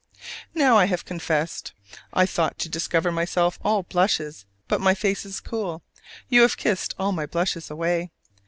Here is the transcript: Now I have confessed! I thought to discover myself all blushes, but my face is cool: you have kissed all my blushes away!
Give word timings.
Now 0.55 0.77
I 0.77 0.85
have 0.85 1.05
confessed! 1.05 1.73
I 2.11 2.25
thought 2.25 2.57
to 2.57 2.69
discover 2.69 3.11
myself 3.11 3.59
all 3.63 3.83
blushes, 3.83 4.47
but 4.67 4.81
my 4.81 4.95
face 4.95 5.27
is 5.27 5.39
cool: 5.39 5.83
you 6.27 6.41
have 6.41 6.57
kissed 6.57 6.95
all 6.97 7.11
my 7.11 7.27
blushes 7.27 7.69
away! 7.69 8.09